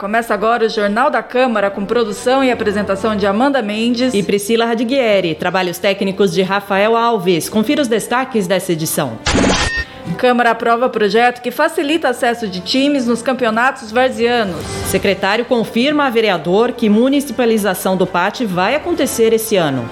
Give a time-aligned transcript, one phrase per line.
[0.00, 4.64] começa agora o Jornal da Câmara com produção e apresentação de Amanda Mendes e Priscila
[4.64, 5.34] Radiguieri.
[5.34, 7.50] Trabalhos técnicos de Rafael Alves.
[7.50, 9.18] Confira os destaques dessa edição.
[10.16, 14.64] Câmara aprova projeto que facilita acesso de times nos campeonatos varzianos.
[14.86, 19.86] Secretário confirma a vereador que municipalização do PAT vai acontecer esse ano.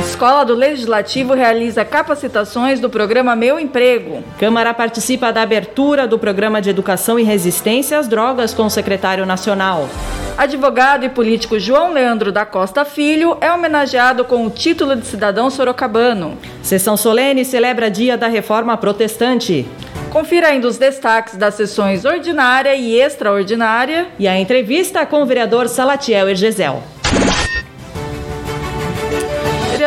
[0.00, 4.22] Escola do Legislativo realiza capacitações do programa Meu Emprego.
[4.38, 9.26] Câmara participa da abertura do programa de educação e resistência às drogas com o secretário
[9.26, 9.88] nacional.
[10.36, 15.50] Advogado e político João Leandro da Costa Filho é homenageado com o título de cidadão
[15.50, 16.38] sorocabano.
[16.62, 19.66] Sessão solene celebra Dia da Reforma Protestante.
[20.10, 24.08] Confira ainda os destaques das sessões ordinária e extraordinária.
[24.18, 26.82] E a entrevista com o vereador Salatiel Ergesel.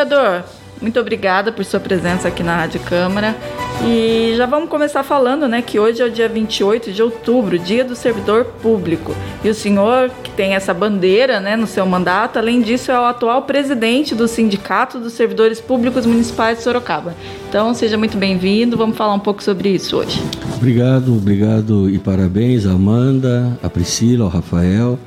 [0.06, 0.44] Vereador,
[0.80, 3.36] muito obrigada por sua presença aqui na Rádio Câmara.
[3.84, 7.84] E já vamos começar falando, né, que hoje é o dia 28 de outubro, dia
[7.84, 9.16] do servidor público.
[9.44, 13.06] E o senhor, que tem essa bandeira, né, no seu mandato, além disso, é o
[13.06, 17.16] atual presidente do Sindicato dos Servidores Públicos Municipais de Sorocaba.
[17.50, 20.22] Então, seja muito bem-vindo, vamos falar um pouco sobre isso hoje.
[20.56, 25.00] Obrigado, obrigado e parabéns a Amanda, a Priscila, ao Rafael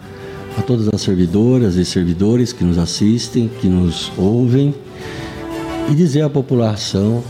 [0.58, 4.74] a todas as servidoras e servidores que nos assistem, que nos ouvem,
[5.91, 7.22] e dizer à população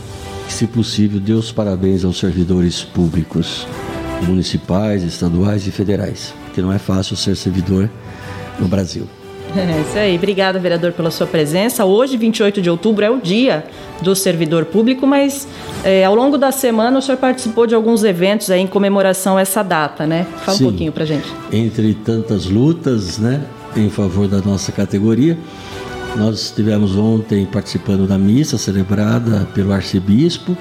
[0.47, 3.67] que, se possível, dê os parabéns aos servidores públicos,
[4.23, 7.89] municipais, estaduais e federais, porque não é fácil ser servidor
[8.59, 9.07] no Brasil.
[9.55, 10.15] É isso aí.
[10.15, 11.83] Obrigada, vereador, pela sua presença.
[11.83, 13.65] Hoje, 28 de outubro, é o dia
[14.01, 15.47] do servidor público, mas
[15.83, 19.41] é, ao longo da semana o senhor participou de alguns eventos aí em comemoração a
[19.41, 20.27] essa data, né?
[20.45, 20.65] Fala Sim.
[20.65, 21.27] um pouquinho pra gente.
[21.51, 23.41] Entre tantas lutas, né,
[23.75, 25.37] em favor da nossa categoria,
[26.15, 30.57] nós estivemos ontem participando da missa celebrada pelo arcebispo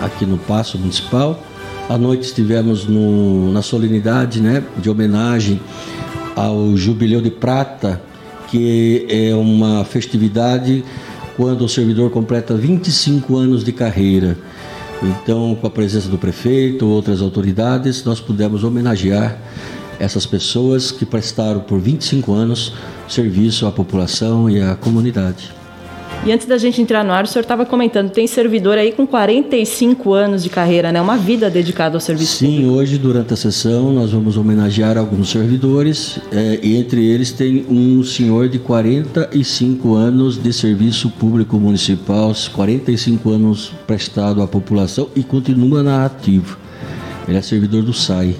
[0.00, 1.42] aqui no Paço Municipal.
[1.88, 5.60] À noite estivemos no, na solenidade né, de homenagem
[6.34, 8.00] ao Jubileu de Prata
[8.54, 10.84] que é uma festividade
[11.36, 14.38] quando o servidor completa 25 anos de carreira.
[15.02, 19.36] Então, com a presença do prefeito, outras autoridades, nós pudemos homenagear
[19.98, 22.72] essas pessoas que prestaram por 25 anos
[23.08, 25.52] serviço à população e à comunidade.
[26.26, 29.06] E antes da gente entrar no ar, o senhor estava comentando, tem servidor aí com
[29.06, 30.98] 45 anos de carreira, né?
[30.98, 32.72] Uma vida dedicada ao serviço Sim, público.
[32.72, 38.02] hoje, durante a sessão, nós vamos homenagear alguns servidores, é, e entre eles tem um
[38.02, 45.82] senhor de 45 anos de serviço público municipal, 45 anos prestado à população e continua
[45.82, 46.56] na ativa.
[47.28, 48.34] Ele é servidor do SAI.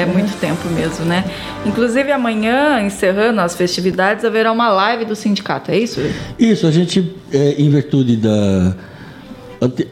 [0.00, 1.24] É muito tempo mesmo, né?
[1.66, 6.00] Inclusive amanhã, encerrando as festividades, haverá uma live do sindicato, é isso?
[6.38, 8.74] Isso, a gente, é, em virtude da.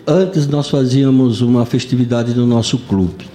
[0.07, 3.29] Antes nós fazíamos uma festividade no nosso clube,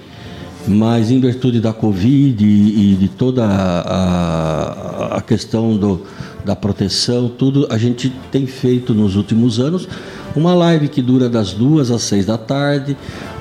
[0.68, 6.02] mas em virtude da Covid e, e de toda a, a questão do,
[6.44, 9.88] da proteção, tudo, a gente tem feito nos últimos anos
[10.36, 12.98] uma live que dura das duas às seis da tarde,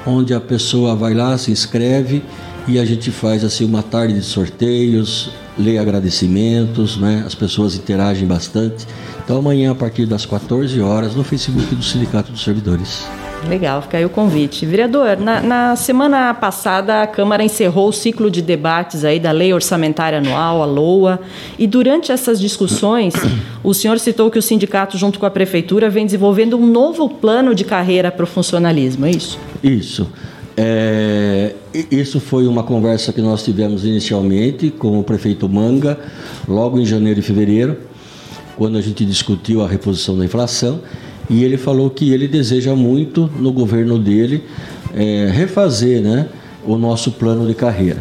[0.07, 2.23] onde a pessoa vai lá, se inscreve
[2.67, 7.25] e a gente faz assim uma tarde de sorteios, lê agradecimentos, né?
[7.27, 8.87] As pessoas interagem bastante.
[9.25, 13.07] Então amanhã a partir das 14 horas no Facebook do Sindicato dos Servidores.
[13.49, 14.65] Legal, fica aí o convite.
[14.65, 19.53] Vereador, na, na, semana passada a Câmara encerrou o ciclo de debates aí da Lei
[19.53, 21.21] Orçamentária Anual, a LOA,
[21.59, 23.15] e durante essas discussões
[23.65, 27.53] o senhor citou que o sindicato, junto com a Prefeitura, vem desenvolvendo um novo plano
[27.53, 29.39] de carreira para o funcionalismo, é isso?
[29.63, 30.09] Isso.
[30.57, 31.55] É,
[31.91, 35.99] isso foi uma conversa que nós tivemos inicialmente com o prefeito Manga,
[36.47, 37.77] logo em janeiro e fevereiro,
[38.57, 40.81] quando a gente discutiu a reposição da inflação,
[41.31, 44.43] e ele falou que ele deseja muito no governo dele
[44.95, 46.29] é, refazer né,
[46.65, 48.01] o nosso plano de carreira.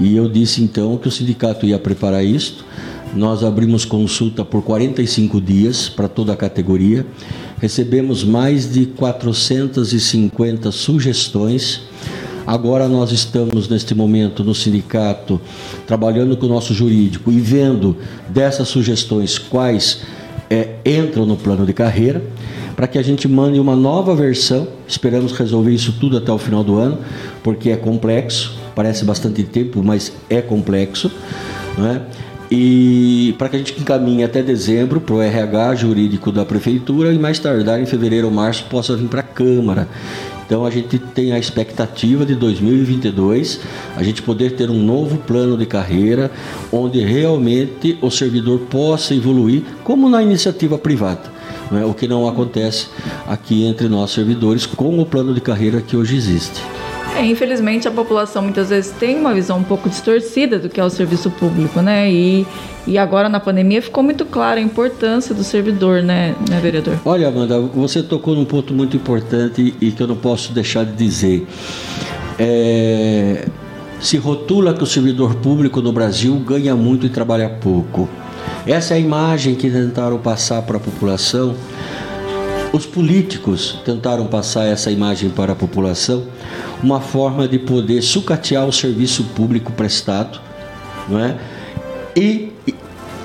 [0.00, 2.64] E eu disse então que o sindicato ia preparar isso.
[3.14, 7.06] Nós abrimos consulta por 45 dias para toda a categoria
[7.60, 11.82] recebemos mais de 450 sugestões.
[12.46, 15.40] Agora nós estamos neste momento no sindicato
[15.86, 17.96] trabalhando com o nosso jurídico e vendo
[18.28, 20.00] dessas sugestões quais
[20.48, 22.22] é, entram no plano de carreira,
[22.74, 24.68] para que a gente mande uma nova versão.
[24.86, 26.98] Esperamos resolver isso tudo até o final do ano,
[27.42, 31.10] porque é complexo, parece bastante tempo, mas é complexo.
[31.76, 32.02] Não é?
[32.50, 37.18] E para que a gente encaminhe até dezembro para o RH jurídico da prefeitura e
[37.18, 39.88] mais tardar em fevereiro ou março possa vir para a Câmara.
[40.46, 43.60] Então a gente tem a expectativa de 2022
[43.94, 46.30] a gente poder ter um novo plano de carreira
[46.72, 51.30] onde realmente o servidor possa evoluir como na iniciativa privada.
[51.70, 51.84] Né?
[51.84, 52.88] O que não acontece
[53.26, 56.62] aqui entre nós servidores com o plano de carreira que hoje existe.
[57.18, 60.84] É, infelizmente a população muitas vezes tem uma visão um pouco distorcida do que é
[60.84, 62.08] o serviço público, né?
[62.08, 62.46] E,
[62.86, 66.96] e agora na pandemia ficou muito clara a importância do servidor, né, né vereador?
[67.04, 70.92] Olha, Amanda, você tocou num ponto muito importante e que eu não posso deixar de
[70.92, 71.44] dizer.
[72.38, 73.48] É,
[74.00, 78.08] se rotula que o servidor público no Brasil ganha muito e trabalha pouco.
[78.64, 81.56] Essa é a imagem que tentaram passar para a população.
[82.72, 86.24] Os políticos tentaram passar essa imagem para a população,
[86.82, 90.38] uma forma de poder sucatear o serviço público prestado,
[91.08, 91.38] não é?
[92.14, 92.52] E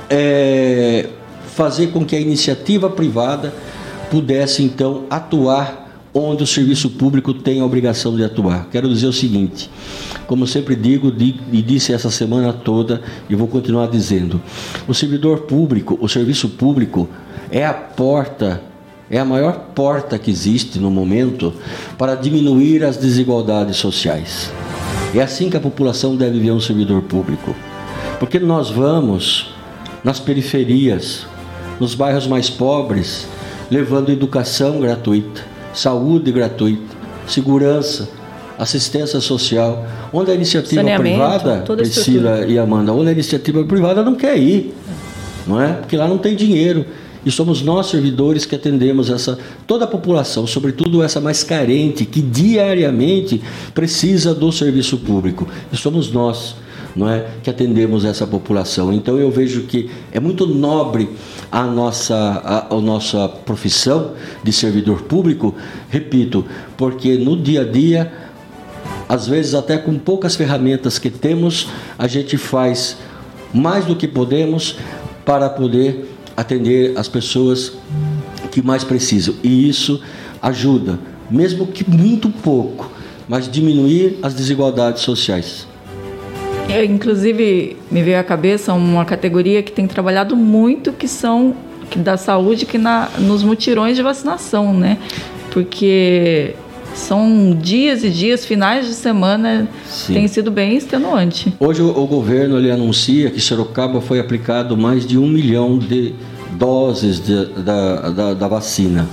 [0.09, 1.09] é,
[1.47, 3.53] fazer com que a iniciativa privada
[4.09, 8.67] pudesse então atuar onde o serviço público tem a obrigação de atuar.
[8.71, 9.69] Quero dizer o seguinte,
[10.27, 14.39] como sempre digo e disse essa semana toda e vou continuar dizendo,
[14.87, 17.09] o servidor público, o serviço público
[17.49, 18.61] é a porta,
[19.13, 21.53] é a maior porta que existe no momento
[21.99, 24.51] para diminuir as desigualdades sociais.
[25.13, 27.55] É assim que a população deve ver um servidor público.
[28.19, 29.53] Porque nós vamos
[30.03, 31.27] nas periferias,
[31.79, 33.27] nos bairros mais pobres,
[33.69, 35.41] levando educação gratuita,
[35.75, 36.95] saúde gratuita,
[37.27, 38.09] segurança,
[38.57, 39.85] assistência social.
[40.11, 44.73] Onde a iniciativa privada, Priscila e Amanda, onde a iniciativa privada não quer ir,
[45.45, 45.73] não é?
[45.73, 46.83] Porque lá não tem dinheiro.
[47.25, 52.21] E somos nós, servidores, que atendemos essa toda a população, sobretudo essa mais carente, que
[52.21, 53.41] diariamente
[53.73, 55.47] precisa do serviço público.
[55.71, 56.55] E somos nós
[56.95, 58.93] não é, que atendemos essa população.
[58.93, 61.09] Então eu vejo que é muito nobre
[61.51, 65.55] a nossa, a, a nossa profissão de servidor público,
[65.89, 66.45] repito,
[66.77, 68.11] porque no dia a dia,
[69.07, 71.67] às vezes até com poucas ferramentas que temos,
[71.97, 72.97] a gente faz
[73.53, 74.77] mais do que podemos
[75.25, 77.73] para poder atender as pessoas
[78.51, 79.35] que mais precisam.
[79.43, 80.01] E isso
[80.41, 80.99] ajuda,
[81.29, 82.91] mesmo que muito pouco,
[83.27, 85.67] mas diminuir as desigualdades sociais.
[86.69, 91.55] É, inclusive, me veio à cabeça uma categoria que tem trabalhado muito, que são
[91.89, 94.97] que da saúde, que na, nos mutirões de vacinação, né?
[95.51, 96.55] Porque
[96.93, 100.13] são dias e dias, finais de semana, Sim.
[100.13, 101.53] tem sido bem extenuante.
[101.59, 106.13] Hoje o, o governo ele anuncia que Sorocaba foi aplicado mais de um milhão de
[106.51, 109.07] doses de, da, da, da vacina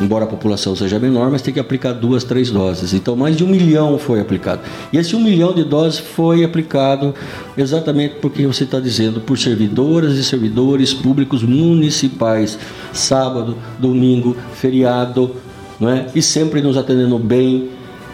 [0.00, 2.92] embora a população seja menor, mas tem que aplicar duas, três doses.
[2.92, 4.60] Então, mais de um milhão foi aplicado.
[4.92, 7.14] E esse um milhão de doses foi aplicado
[7.56, 12.58] exatamente porque você está dizendo, por servidoras e servidores públicos municipais,
[12.92, 15.34] sábado, domingo, feriado,
[15.80, 16.06] não é?
[16.14, 17.70] E sempre nos atendendo bem,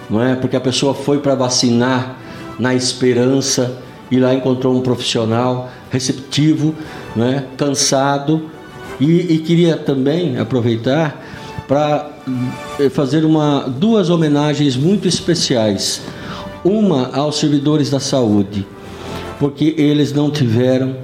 [0.09, 0.35] não é?
[0.35, 2.19] Porque a pessoa foi para vacinar
[2.59, 3.79] na esperança
[4.11, 6.75] e lá encontrou um profissional receptivo,
[7.17, 7.44] não é?
[7.56, 8.50] Cansado
[9.00, 11.20] e, e queria também aproveitar
[11.67, 12.11] para
[12.79, 16.03] eh, fazer uma, duas homenagens muito especiais.
[16.65, 18.65] Uma aos servidores da saúde,
[19.41, 20.94] porque eles não tiveram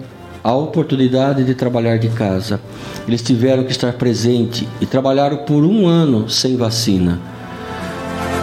[0.49, 2.59] a oportunidade de trabalhar de casa.
[3.06, 7.21] Eles tiveram que estar presente e trabalharam por um ano sem vacina.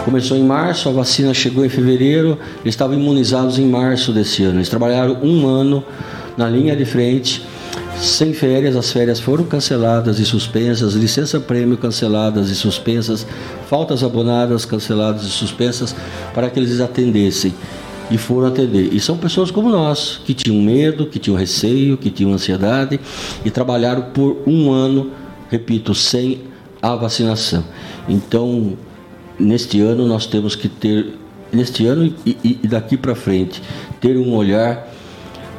[0.04, 4.58] Começou em março, a vacina chegou em fevereiro, eles estavam imunizados em março desse ano.
[4.58, 5.82] Eles trabalharam um ano
[6.36, 7.44] na linha de frente
[8.00, 13.26] sem férias, as férias foram canceladas e suspensas, licença prêmio canceladas e suspensas,
[13.68, 15.92] faltas abonadas canceladas e suspensas
[16.32, 17.52] para que eles atendessem
[18.10, 18.92] e foram atender.
[18.92, 23.00] E são pessoas como nós, que tinham medo, que tinham receio, que tinham ansiedade
[23.44, 25.10] e trabalharam por um ano,
[25.50, 26.42] repito, sem
[26.80, 27.64] a vacinação.
[28.08, 28.74] Então,
[29.38, 31.14] neste ano nós temos que ter,
[31.52, 33.62] neste ano e, e daqui para frente,
[34.00, 34.88] ter um olhar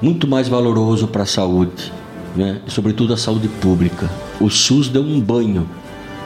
[0.01, 1.92] muito mais valoroso para a saúde
[2.36, 2.62] né?
[2.68, 4.10] e sobretudo a saúde pública.
[4.39, 5.68] O SUS deu um banho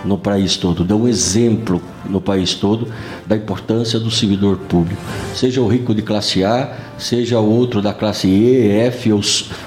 [0.03, 2.87] no país todo, deu um exemplo no país todo
[3.25, 5.01] da importância do servidor público.
[5.35, 9.21] Seja o rico de classe A, seja o outro da classe E, F ou,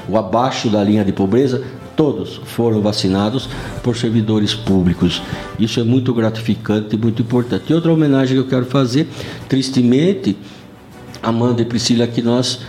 [0.09, 1.63] ou abaixo da linha de pobreza,
[1.97, 3.49] todos foram vacinados
[3.83, 5.23] por servidores públicos.
[5.59, 7.65] Isso é muito gratificante e muito importante.
[7.71, 9.09] E outra homenagem que eu quero fazer,
[9.49, 10.37] tristemente,
[11.23, 12.61] Amanda e Priscila, que nós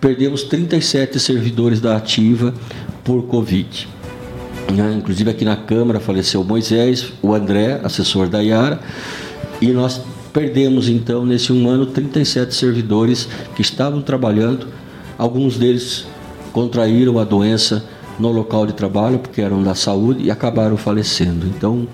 [0.00, 2.54] perdemos 37 servidores da ativa
[3.04, 3.95] por Covid.
[4.72, 4.94] Né?
[4.96, 8.80] Inclusive aqui na Câmara faleceu Moisés, o André, assessor da Iara,
[9.60, 10.00] e nós
[10.32, 14.66] perdemos então nesse um ano 37 servidores que estavam trabalhando,
[15.16, 16.06] alguns deles
[16.52, 17.84] contraíram a doença
[18.18, 21.46] no local de trabalho porque eram da saúde e acabaram falecendo.
[21.46, 21.86] Então,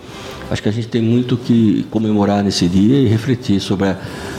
[0.50, 3.98] acho que a gente tem muito que comemorar nesse dia e refletir sobre a,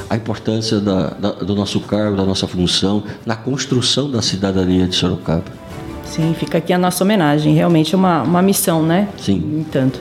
[0.10, 4.96] a importância da, da, do nosso cargo, da nossa função na construção da cidadania de
[4.96, 5.63] Sorocaba.
[6.04, 7.54] Sim, fica aqui a nossa homenagem.
[7.54, 9.08] Realmente é uma, uma missão, né?
[9.18, 9.66] Sim.
[9.68, 10.00] Entanto.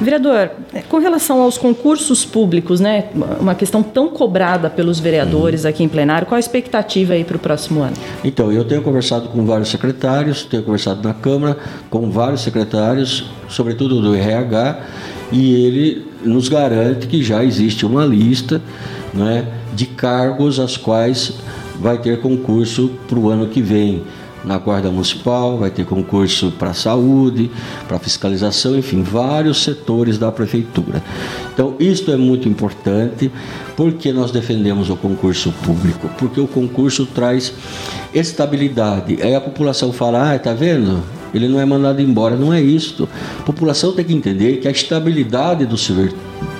[0.00, 3.06] Vereador, é, com relação aos concursos públicos, né,
[3.40, 7.40] uma questão tão cobrada pelos vereadores aqui em plenário, qual a expectativa aí para o
[7.40, 7.94] próximo ano?
[8.22, 11.56] Então, eu tenho conversado com vários secretários, tenho conversado na Câmara
[11.90, 14.80] com vários secretários, sobretudo do RH,
[15.32, 18.62] e ele nos garante que já existe uma lista
[19.12, 21.34] né, de cargos às quais
[21.80, 24.04] vai ter concurso para o ano que vem
[24.44, 27.50] na Guarda Municipal, vai ter concurso para saúde,
[27.86, 31.02] para fiscalização, enfim, vários setores da prefeitura.
[31.52, 33.30] Então, isto é muito importante
[33.76, 37.52] porque nós defendemos o concurso público, porque o concurso traz
[38.14, 39.18] estabilidade.
[39.22, 41.02] Aí a população fala: "Ah, tá vendo?
[41.34, 42.36] Ele não é mandado embora".
[42.36, 43.08] Não é isso.
[43.40, 46.18] A população tem que entender que a estabilidade do servidor,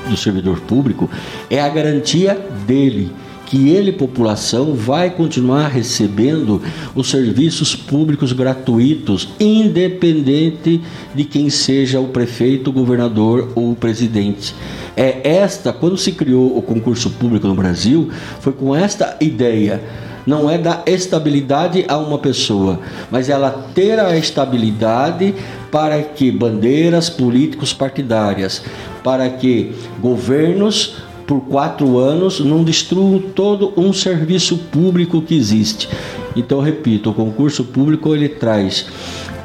[0.09, 1.09] do servidor público
[1.51, 3.11] é a garantia dele
[3.49, 6.61] que ele, população, vai continuar recebendo
[6.95, 10.83] os serviços públicos gratuitos, independente
[11.15, 14.55] de quem seja o prefeito, o governador ou o presidente.
[14.95, 19.81] É esta, quando se criou o concurso público no Brasil, foi com esta ideia
[20.27, 25.35] não é dar estabilidade a uma pessoa, mas ela ter a estabilidade
[25.73, 28.63] para que bandeiras políticos partidárias,
[29.03, 30.97] para que governos
[31.29, 35.87] por quatro anos não destruam todo um serviço público que existe.
[36.35, 38.87] Então, repito, o concurso público ele traz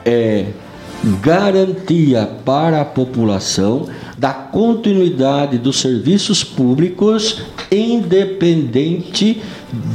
[0.06, 0.46] é,
[1.22, 9.42] garantia para a população da continuidade dos serviços públicos, independente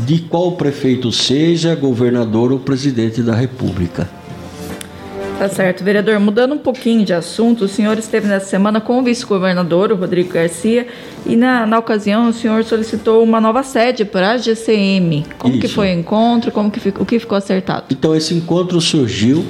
[0.05, 4.18] de qual prefeito seja, governador ou presidente da República.
[5.39, 6.19] Tá certo, vereador.
[6.19, 10.33] Mudando um pouquinho de assunto, o senhor esteve nessa semana com o vice-governador, o Rodrigo
[10.33, 10.89] Garcia,
[11.25, 15.25] e na, na ocasião o senhor solicitou uma nova sede para a GCM.
[15.39, 15.61] Como Isso.
[15.61, 16.51] que foi o encontro?
[16.51, 17.85] Como que, o que ficou acertado?
[17.89, 19.47] Então, esse encontro surgiu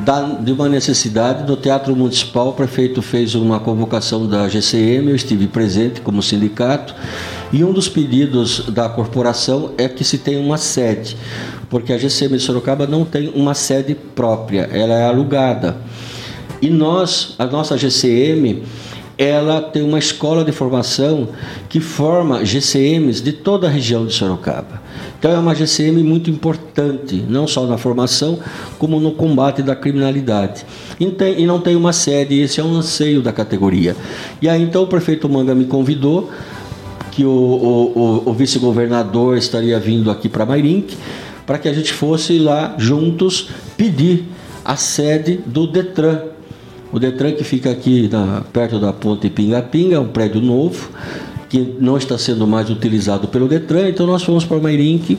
[0.00, 2.48] da, de uma necessidade do Teatro Municipal.
[2.48, 6.94] O prefeito fez uma convocação da GCM, eu estive presente como sindicato,
[7.52, 11.16] e um dos pedidos da corporação é que se tenha uma sede
[11.68, 15.76] porque a GCM de Sorocaba não tem uma sede própria, ela é alugada.
[16.60, 18.62] E nós, a nossa GCM,
[19.18, 21.30] ela tem uma escola de formação
[21.68, 24.80] que forma GCMs de toda a região de Sorocaba.
[25.18, 28.38] Então é uma GCM muito importante, não só na formação,
[28.78, 30.64] como no combate da criminalidade.
[31.00, 33.96] E, não tem uma sede, esse é um anseio da categoria.
[34.40, 36.30] E aí então o prefeito Manga me convidou,
[37.10, 40.96] que o, o, o, o vice-governador estaria vindo aqui para Mairink,
[41.44, 44.26] para que a gente fosse lá juntos pedir
[44.64, 46.37] a sede do Detran.
[46.92, 50.88] O Detran que fica aqui na, perto da ponte Pinga-Pinga, é um prédio novo,
[51.48, 55.18] que não está sendo mais utilizado pelo Detran, então nós fomos para Mairink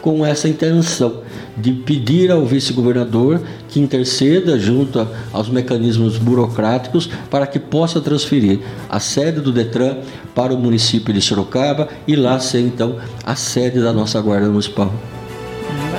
[0.00, 1.20] com essa intenção
[1.56, 9.00] de pedir ao vice-governador que interceda junto aos mecanismos burocráticos para que possa transferir a
[9.00, 9.96] sede do Detran
[10.34, 14.92] para o município de Sorocaba e lá ser então a sede da nossa Guarda Municipal.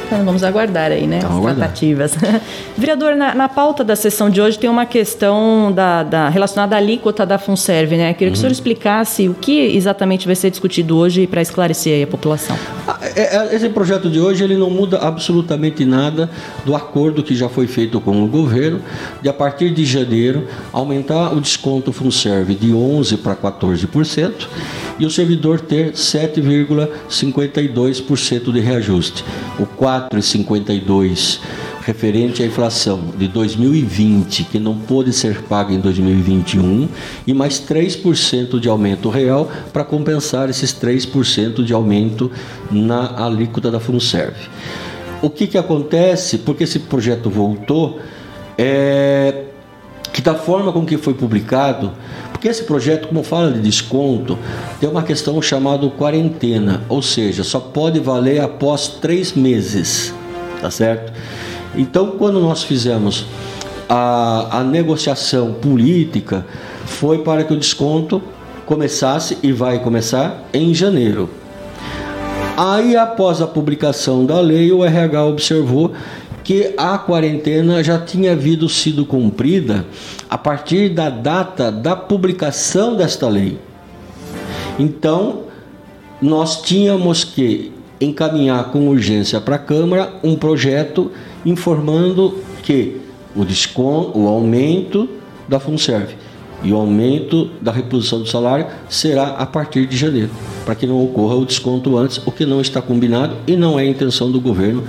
[0.08, 1.18] Então, vamos aguardar aí, né?
[1.18, 2.16] Então, as tratativas.
[2.78, 6.80] Vereador, na, na, pauta da sessão de hoje tem uma questão da, da relacionada à
[6.80, 8.14] alíquota da FUNSERV, né?
[8.14, 8.34] Queria que uhum.
[8.34, 8.54] o senhor uhum.
[8.54, 12.58] explicasse o que exatamente vai ser discutido hoje para esclarecer a população.
[12.88, 16.30] Ah, é, é, esse projeto de hoje ele não muda absolutamente nada
[16.66, 18.80] do acordo que já foi feito com o governo
[19.22, 24.48] de a partir de janeiro aumentar o desconto FUNSERV de 11 para 14%
[25.00, 29.24] e o servidor ter 7,52% de reajuste.
[29.60, 29.68] O
[30.02, 31.40] 4,52
[31.82, 36.90] referente à inflação de 2020, que não pôde ser paga em 2021,
[37.26, 42.30] e mais 3% de aumento real para compensar esses 3% de aumento
[42.70, 44.36] na alíquota da FUNSERV.
[45.22, 46.40] O que, que acontece?
[46.40, 48.00] Porque esse projeto voltou,
[48.58, 49.46] é
[50.18, 51.92] que da forma com que foi publicado,
[52.38, 54.38] porque esse projeto, como fala de desconto,
[54.80, 60.14] tem uma questão chamada quarentena, ou seja, só pode valer após três meses,
[60.62, 61.12] tá certo?
[61.76, 63.26] Então, quando nós fizemos
[63.90, 66.46] a, a negociação política,
[66.86, 68.22] foi para que o desconto
[68.68, 71.28] começasse e vai começar em janeiro.
[72.56, 75.92] Aí, após a publicação da lei, o RH observou
[76.48, 79.86] que a quarentena já tinha havido sido cumprida
[80.30, 83.60] a partir da data da publicação desta lei.
[84.80, 85.42] Então,
[86.22, 91.12] nós tínhamos que encaminhar com urgência para a Câmara um projeto
[91.46, 92.96] informando que
[93.36, 95.10] o desconto, o aumento
[95.50, 96.16] da FUNSERV
[96.64, 100.32] e o aumento da reposição do salário será a partir de janeiro,
[100.66, 103.86] para que não ocorra o desconto antes, o que não está combinado e não é
[103.86, 104.84] intenção do governo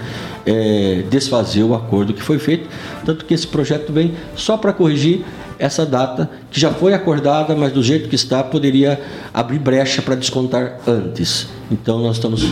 [0.48, 2.68] é, desfazer o acordo que foi feito,
[3.04, 5.24] tanto que esse projeto vem só para corrigir
[5.58, 8.98] essa data que já foi acordada, mas do jeito que está poderia
[9.34, 11.48] abrir brecha para descontar antes.
[11.70, 12.46] Então nós estamos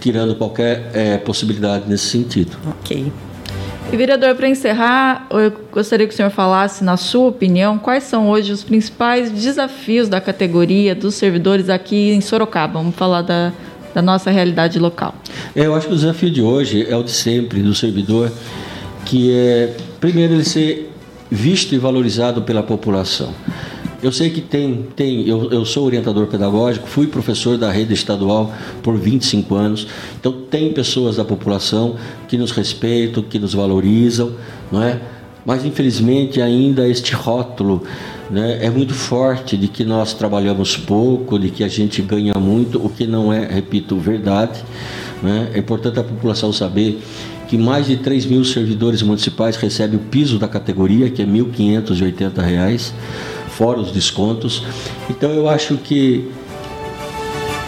[0.00, 2.56] tirando qualquer é, possibilidade nesse sentido.
[2.80, 3.12] Ok.
[3.92, 8.30] E vereador, para encerrar, eu gostaria que o senhor falasse, na sua opinião, quais são
[8.30, 12.78] hoje os principais desafios da categoria dos servidores aqui em Sorocaba.
[12.78, 13.52] Vamos falar da,
[13.94, 15.14] da nossa realidade local.
[15.54, 18.30] É, eu acho que o desafio de hoje é o de sempre do servidor,
[19.04, 20.90] que é primeiro ele ser
[21.30, 23.32] visto e valorizado pela população.
[24.02, 28.52] Eu sei que tem, tem eu, eu sou orientador pedagógico, fui professor da rede estadual
[28.82, 29.86] por 25 anos,
[30.18, 31.96] então tem pessoas da população
[32.26, 34.32] que nos respeitam, que nos valorizam,
[34.72, 35.00] não é?
[35.44, 37.82] Mas infelizmente ainda este rótulo
[38.30, 42.84] né, é muito forte de que nós trabalhamos pouco, de que a gente ganha muito,
[42.84, 44.64] o que não é, repito, verdade.
[45.22, 45.50] Né?
[45.54, 47.02] É importante a população saber
[47.48, 51.32] que mais de 3 mil servidores municipais recebem o piso da categoria, que é R$
[51.32, 52.92] 1.580
[53.52, 54.64] fora os descontos.
[55.10, 56.30] Então eu acho que,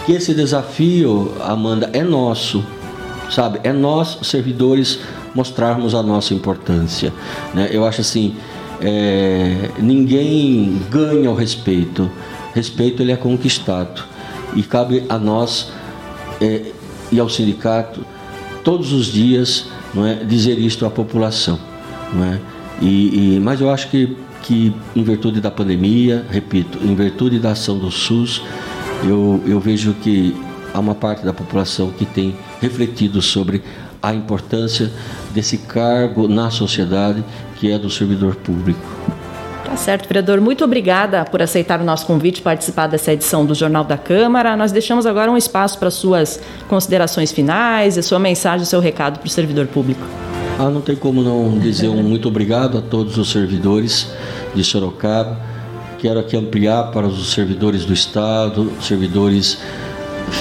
[0.05, 2.63] que esse desafio, Amanda, é nosso,
[3.29, 3.59] sabe?
[3.63, 4.99] É nós, servidores,
[5.35, 7.13] mostrarmos a nossa importância.
[7.53, 7.69] Né?
[7.71, 8.35] Eu acho assim,
[8.81, 12.09] é, ninguém ganha o respeito.
[12.53, 14.03] Respeito ele é conquistado.
[14.55, 15.71] E cabe a nós
[16.41, 16.71] é,
[17.11, 18.05] e ao sindicato,
[18.63, 21.59] todos os dias, não é, dizer isto à população.
[22.13, 22.39] Não é?
[22.81, 24.15] E, e, mas eu acho que
[24.45, 28.43] que, em virtude da pandemia, repito, em virtude da ação do SUS,
[29.03, 30.35] eu, eu vejo que
[30.71, 33.63] há uma parte da população que tem refletido sobre
[34.05, 34.91] a importância
[35.33, 37.23] desse cargo na sociedade
[37.55, 38.79] que é do servidor público.
[39.65, 40.39] Tá certo, vereador.
[40.39, 44.55] Muito obrigada por aceitar o nosso convite participar dessa edição do Jornal da Câmara.
[44.55, 49.17] Nós deixamos agora um espaço para suas considerações finais, a sua mensagem, o seu recado
[49.17, 50.05] para o servidor público.
[50.59, 54.07] Ah, não tem como não dizer um muito obrigado a todos os servidores
[54.53, 55.37] de Sorocaba.
[55.97, 59.57] Quero aqui ampliar para os servidores do Estado, servidores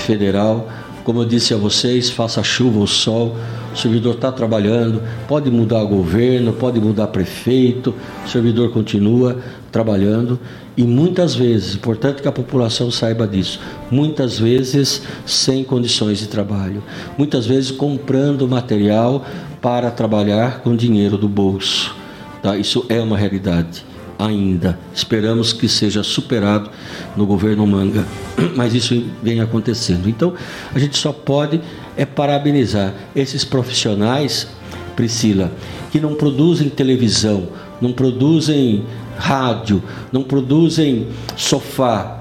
[0.06, 0.68] federal.
[1.04, 3.36] Como eu disse a vocês, faça chuva ou sol,
[3.74, 9.36] o servidor está trabalhando, pode mudar governo, pode mudar prefeito, o servidor continua
[9.70, 10.40] trabalhando
[10.74, 16.82] e muitas vezes, importante que a população saiba disso, muitas vezes sem condições de trabalho,
[17.18, 19.26] muitas vezes comprando material
[19.60, 21.94] para trabalhar com dinheiro do bolso.
[22.42, 22.56] Tá?
[22.56, 23.84] Isso é uma realidade
[24.18, 24.78] ainda.
[24.94, 26.70] Esperamos que seja superado
[27.16, 28.06] no governo Manga,
[28.56, 30.08] mas isso vem acontecendo.
[30.08, 30.34] Então,
[30.74, 31.60] a gente só pode
[31.96, 34.48] é parabenizar esses profissionais,
[34.96, 35.52] Priscila,
[35.90, 37.48] que não produzem televisão,
[37.80, 38.84] não produzem
[39.16, 42.20] rádio, não produzem sofá.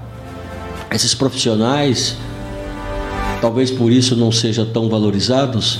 [0.91, 2.17] Esses profissionais,
[3.41, 5.79] talvez por isso não sejam tão valorizados,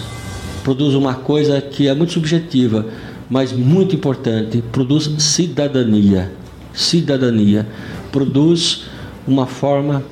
[0.64, 2.86] produz uma coisa que é muito subjetiva,
[3.34, 6.32] mas muito importante, produz cidadania.
[6.72, 7.68] Cidadania
[8.12, 8.84] produz
[9.28, 10.04] uma forma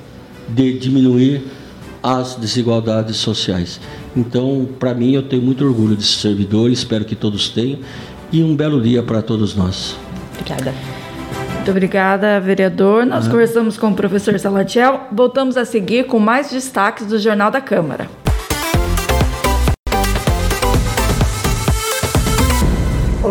[0.50, 1.44] de diminuir
[2.02, 3.80] as desigualdades sociais.
[4.18, 7.78] Então, para mim, eu tenho muito orgulho desse servidor, espero que todos tenham,
[8.32, 9.96] e um belo dia para todos nós.
[10.40, 10.74] Obrigada.
[11.58, 13.06] Muito obrigada, vereador.
[13.06, 13.34] Nós uhum.
[13.34, 15.00] conversamos com o professor Salatiel.
[15.12, 18.10] Voltamos a seguir com mais destaques do Jornal da Câmara.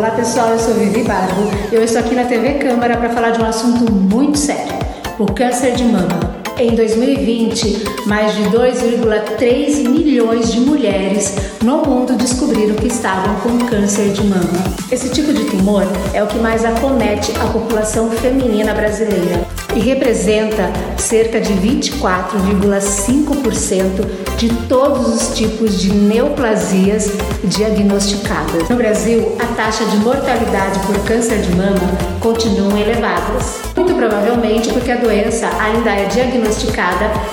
[0.00, 3.32] Olá pessoal, eu sou Vivi Barro e eu estou aqui na TV Câmara para falar
[3.32, 4.72] de um assunto muito sério:
[5.18, 6.29] o câncer de mama.
[6.60, 14.12] Em 2020, mais de 2,3 milhões de mulheres no mundo descobriram que estavam com câncer
[14.12, 14.62] de mama.
[14.92, 20.70] Esse tipo de tumor é o que mais acomete a população feminina brasileira e representa
[20.98, 27.10] cerca de 24,5% de todos os tipos de neoplasias
[27.44, 28.68] diagnosticadas.
[28.68, 34.90] No Brasil, a taxa de mortalidade por câncer de mama continua elevadas, muito provavelmente porque
[34.90, 36.49] a doença ainda é diagnosticada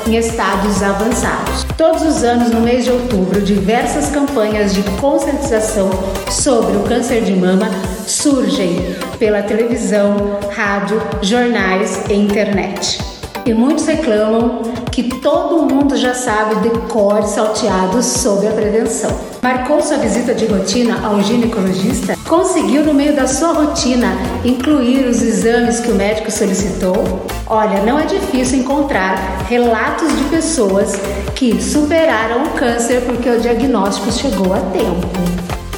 [0.06, 1.66] em estádios avançados.
[1.78, 5.90] Todos os anos, no mês de outubro, diversas campanhas de conscientização
[6.30, 7.70] sobre o câncer de mama
[8.06, 13.07] surgem pela televisão, rádio, jornais e internet.
[13.48, 19.10] E muitos reclamam que todo mundo já sabe de cor salteado sobre a prevenção.
[19.42, 22.18] Marcou sua visita de rotina ao ginecologista?
[22.28, 27.26] Conseguiu, no meio da sua rotina, incluir os exames que o médico solicitou?
[27.48, 31.00] Olha, não é difícil encontrar relatos de pessoas
[31.34, 35.08] que superaram o câncer porque o diagnóstico chegou a tempo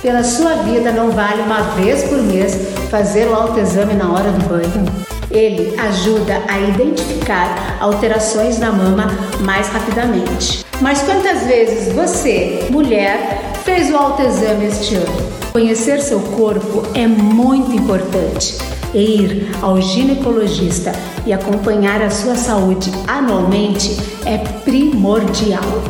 [0.02, 2.58] pela sua vida não vale uma vez por mês
[2.90, 5.19] fazer o autoexame na hora do banho?
[5.32, 9.08] Ele ajuda a identificar alterações na mama
[9.42, 10.65] mais rapidamente.
[10.82, 15.30] Mas quantas vezes você, mulher, fez o autoexame este ano.
[15.52, 18.58] Conhecer seu corpo é muito importante.
[18.94, 20.92] E ir ao ginecologista
[21.26, 25.84] e acompanhar a sua saúde anualmente é primordial.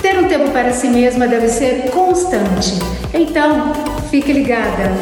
[0.00, 2.78] Ter um tempo para si mesma deve ser constante.
[3.12, 3.72] Então,
[4.10, 4.92] fique ligada!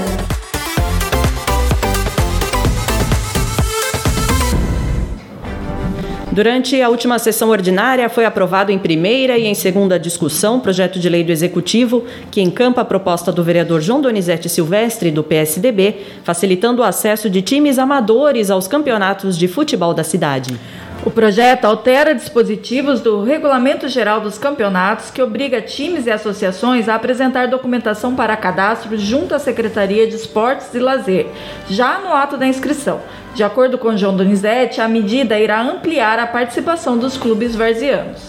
[6.33, 11.01] Durante a última sessão ordinária, foi aprovado em primeira e em segunda discussão o projeto
[11.01, 15.97] de lei do Executivo que encampa a proposta do vereador João Donizete Silvestre, do PSDB,
[16.23, 20.57] facilitando o acesso de times amadores aos campeonatos de futebol da cidade.
[21.03, 26.95] O projeto altera dispositivos do Regulamento Geral dos Campeonatos que obriga times e associações a
[26.95, 31.27] apresentar documentação para cadastro junto à Secretaria de Esportes e Lazer,
[31.71, 33.01] já no ato da inscrição.
[33.35, 38.21] De acordo com João Donizete, a medida irá ampliar a participação dos clubes varzianos.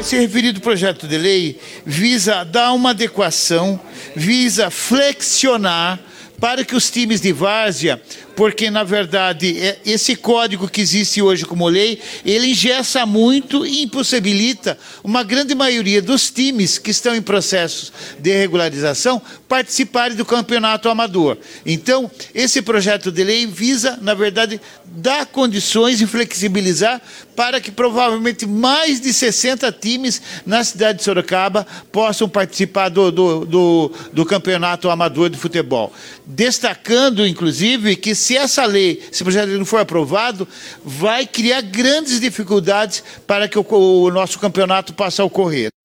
[0.00, 3.78] Esse referido projeto de lei visa dar uma adequação,
[4.16, 6.00] visa flexionar
[6.40, 8.00] para que os times de várzea
[8.36, 13.82] porque na verdade é, esse código que existe hoje como lei, ele ingessa muito e
[13.82, 20.88] impossibilita uma grande maioria dos times que estão em processos de regularização participarem do campeonato
[20.88, 21.38] amador.
[21.64, 27.00] Então, esse projeto de lei visa, na verdade, dar condições e flexibilizar
[27.34, 33.44] para que provavelmente mais de 60 times na cidade de Sorocaba possam participar do, do,
[33.44, 35.92] do, do campeonato amador de futebol.
[36.26, 40.48] Destacando, inclusive, que se essa lei, se o projeto de lei não for aprovado,
[40.84, 45.75] vai criar grandes dificuldades para que o, o nosso campeonato possa ocorrer.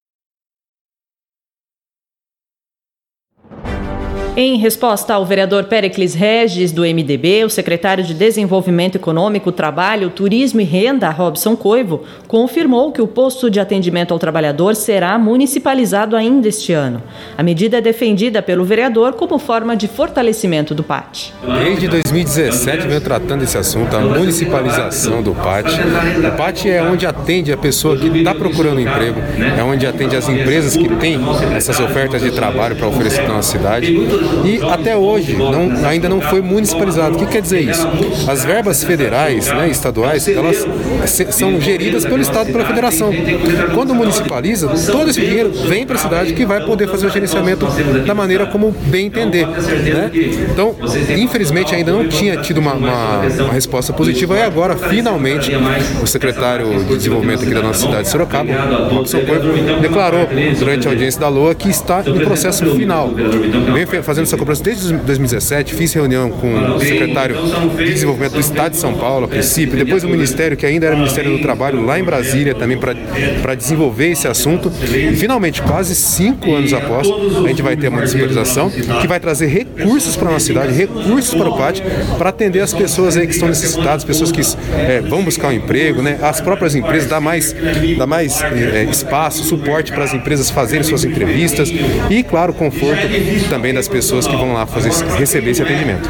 [4.33, 10.61] Em resposta ao vereador Pericles Regis, do MDB, o secretário de Desenvolvimento Econômico, Trabalho, Turismo
[10.61, 16.47] e Renda, Robson Coivo, confirmou que o posto de atendimento ao trabalhador será municipalizado ainda
[16.47, 17.03] este ano.
[17.37, 21.33] A medida é defendida pelo vereador como forma de fortalecimento do PAT.
[21.61, 25.67] Desde 2017 venho tratando esse assunto, a municipalização do PAT.
[26.25, 29.19] O PAT é onde atende a pessoa que está procurando emprego,
[29.57, 31.19] é onde atende as empresas que têm
[31.53, 36.41] essas ofertas de trabalho para oferecer na cidade e até hoje não, ainda não foi
[36.41, 37.15] municipalizado.
[37.15, 37.87] O que quer dizer isso?
[38.27, 40.65] As verbas federais, né, estaduais, elas
[41.31, 43.11] são geridas pelo Estado pela Federação.
[43.73, 47.65] Quando municipaliza, todo esse dinheiro vem para a cidade que vai poder fazer o gerenciamento
[48.05, 49.47] da maneira como bem entender.
[49.47, 50.11] Né?
[50.51, 50.75] Então,
[51.17, 55.51] infelizmente, ainda não tinha tido uma, uma, uma resposta positiva e agora, finalmente,
[56.01, 58.51] o secretário de desenvolvimento aqui da nossa cidade de Sorocaba,
[58.89, 59.19] Robson
[59.81, 63.09] declarou durante a audiência da LOA que está no processo final.
[63.73, 67.37] Vem fazendo essa cobrança desde 2017, fiz reunião com o secretário
[67.77, 70.97] de Desenvolvimento do Estado de São Paulo, a princípio, depois o Ministério, que ainda era
[70.97, 74.69] Ministério do Trabalho, lá em Brasília, também para desenvolver esse assunto.
[74.83, 79.47] E finalmente, quase cinco anos após, a gente vai ter a municipalização, que vai trazer
[79.47, 81.81] recursos para a nossa cidade, recursos para o PAT,
[82.17, 84.41] para atender as pessoas aí que estão necessitadas, pessoas que
[84.75, 86.19] é, vão buscar um emprego, né?
[86.21, 87.55] as próprias empresas, dar mais,
[87.97, 91.71] dar mais é, espaço, suporte para as empresas fazerem suas entrevistas
[92.09, 93.07] e, claro, conforto
[93.49, 96.09] também das pessoas pessoas que vão lá fazer, receber esse atendimento.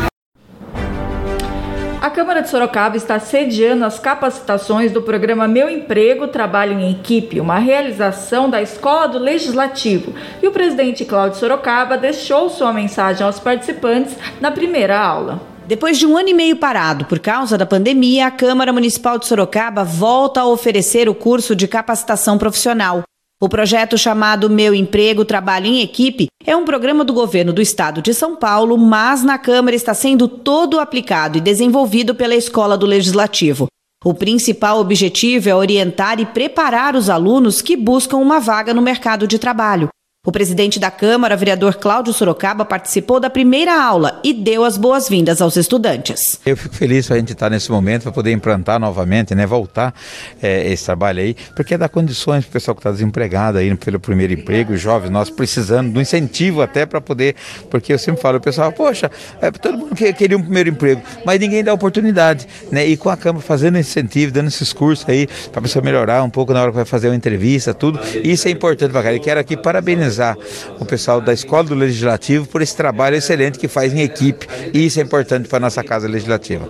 [2.00, 7.42] A Câmara de Sorocaba está sediando as capacitações do programa Meu Emprego, Trabalho em Equipe,
[7.42, 10.14] uma realização da Escola do Legislativo.
[10.42, 15.42] E o presidente Cláudio Sorocaba deixou sua mensagem aos participantes na primeira aula.
[15.68, 19.26] Depois de um ano e meio parado por causa da pandemia, a Câmara Municipal de
[19.26, 23.04] Sorocaba volta a oferecer o curso de capacitação profissional.
[23.44, 28.00] O projeto chamado Meu Emprego, Trabalho em Equipe é um programa do governo do estado
[28.00, 32.86] de São Paulo, mas na Câmara está sendo todo aplicado e desenvolvido pela Escola do
[32.86, 33.66] Legislativo.
[34.06, 39.26] O principal objetivo é orientar e preparar os alunos que buscam uma vaga no mercado
[39.26, 39.90] de trabalho.
[40.24, 45.42] O presidente da Câmara, vereador Cláudio Sorocaba, participou da primeira aula e deu as boas-vindas
[45.42, 46.40] aos estudantes.
[46.46, 49.96] Eu fico feliz para a gente estar nesse momento, para poder implantar novamente, né, voltar
[50.40, 54.00] é, esse trabalho aí, porque dá condições para o pessoal que está desempregado aí pelo
[54.00, 57.36] primeiro emprego, jovens nós precisando do incentivo até para poder,
[57.72, 59.10] porque eu sempre falo, o pessoal, poxa,
[59.42, 62.86] é, todo mundo queria um primeiro emprego, mas ninguém dá oportunidade, né?
[62.86, 66.30] E com a Câmara fazendo incentivo, dando esses cursos aí, para a pessoa melhorar um
[66.30, 69.14] pouco na hora que vai fazer uma entrevista, tudo, isso é importante para cá.
[69.14, 70.38] E quero aqui parabenizar parabenizar
[70.80, 74.86] o pessoal da Escola do Legislativo por esse trabalho excelente que faz em equipe e
[74.86, 76.70] isso é importante para a nossa Casa Legislativa.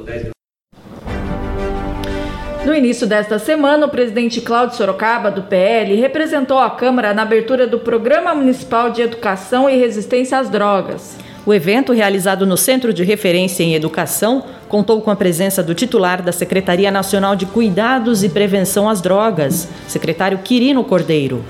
[2.64, 7.66] No início desta semana, o presidente Cláudio Sorocaba, do PL, representou a Câmara na abertura
[7.66, 11.18] do Programa Municipal de Educação e Resistência às Drogas.
[11.44, 16.22] O evento, realizado no Centro de Referência em Educação, contou com a presença do titular
[16.22, 21.44] da Secretaria Nacional de Cuidados e Prevenção às Drogas, secretário Quirino Cordeiro.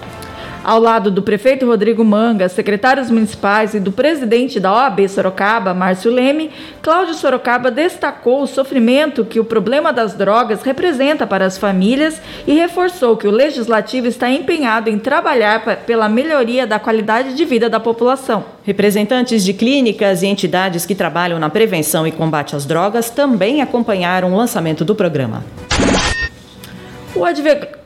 [0.63, 6.11] Ao lado do prefeito Rodrigo Manga, secretários municipais e do presidente da OAB Sorocaba, Márcio
[6.11, 6.51] Leme,
[6.83, 12.53] Cláudio Sorocaba destacou o sofrimento que o problema das drogas representa para as famílias e
[12.53, 17.79] reforçou que o legislativo está empenhado em trabalhar pela melhoria da qualidade de vida da
[17.79, 18.45] população.
[18.63, 24.31] Representantes de clínicas e entidades que trabalham na prevenção e combate às drogas também acompanharam
[24.31, 25.43] o lançamento do programa.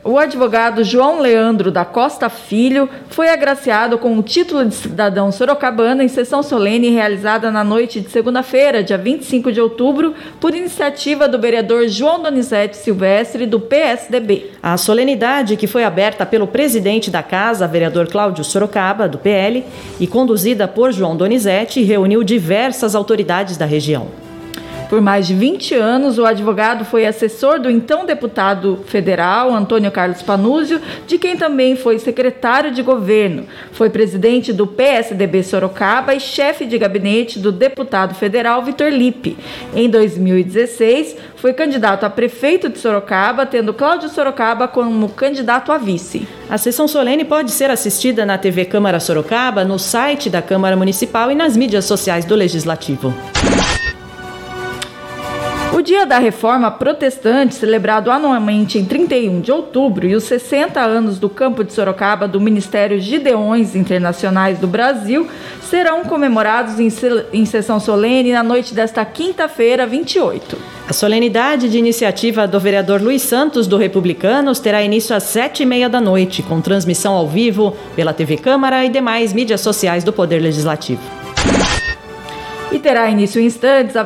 [0.02, 6.02] O advogado João Leandro da Costa Filho foi agraciado com o título de cidadão sorocabano
[6.02, 11.38] em sessão solene realizada na noite de segunda-feira, dia 25 de outubro, por iniciativa do
[11.38, 14.52] vereador João Donizete Silvestre, do PSDB.
[14.62, 19.66] A solenidade, que foi aberta pelo presidente da casa, vereador Cláudio Sorocaba, do PL,
[20.00, 24.25] e conduzida por João Donizete, reuniu diversas autoridades da região.
[24.88, 30.22] Por mais de 20 anos, o advogado foi assessor do então deputado federal Antônio Carlos
[30.22, 33.46] Panúzio, de quem também foi secretário de governo.
[33.72, 39.36] Foi presidente do PSDB Sorocaba e chefe de gabinete do deputado federal Vitor Lipe.
[39.74, 46.28] Em 2016, foi candidato a prefeito de Sorocaba, tendo Cláudio Sorocaba como candidato a vice.
[46.48, 51.30] A sessão solene pode ser assistida na TV Câmara Sorocaba, no site da Câmara Municipal
[51.30, 53.12] e nas mídias sociais do Legislativo.
[55.86, 61.20] O Dia da Reforma Protestante, celebrado anualmente em 31 de outubro, e os 60 anos
[61.20, 65.28] do campo de Sorocaba do Ministério Gideões Internacionais do Brasil
[65.62, 66.88] serão comemorados em,
[67.32, 70.58] em sessão solene na noite desta quinta-feira, 28.
[70.88, 75.66] A solenidade de iniciativa do vereador Luiz Santos, do Republicanos, terá início às sete e
[75.66, 80.12] meia da noite, com transmissão ao vivo pela TV Câmara e demais mídias sociais do
[80.12, 81.02] Poder Legislativo.
[82.72, 84.04] E terá início em instantes a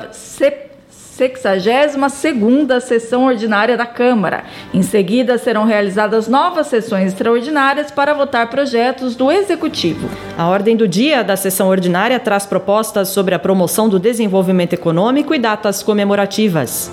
[1.20, 4.44] 62ª sessão ordinária da Câmara.
[4.72, 10.08] Em seguida, serão realizadas novas sessões extraordinárias para votar projetos do Executivo.
[10.38, 15.34] A ordem do dia da sessão ordinária traz propostas sobre a promoção do desenvolvimento econômico
[15.34, 16.90] e datas comemorativas.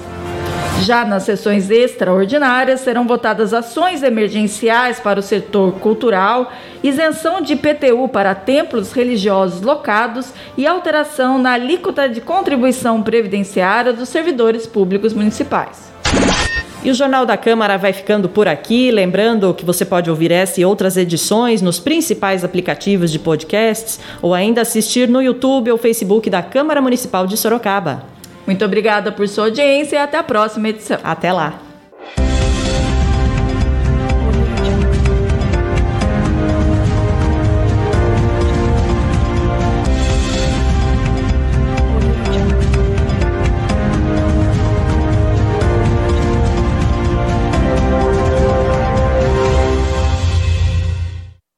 [0.82, 6.52] Já nas sessões extraordinárias serão votadas ações emergenciais para o setor cultural,
[6.84, 14.08] isenção de IPTU para templos religiosos locados e alteração na alíquota de contribuição previdenciária dos
[14.08, 15.92] servidores públicos municipais.
[16.84, 18.92] E o Jornal da Câmara vai ficando por aqui.
[18.92, 24.34] Lembrando que você pode ouvir essa e outras edições nos principais aplicativos de podcasts ou
[24.34, 28.17] ainda assistir no YouTube ou Facebook da Câmara Municipal de Sorocaba.
[28.48, 30.98] Muito obrigada por sua audiência e até a próxima edição.
[31.04, 31.67] Até lá.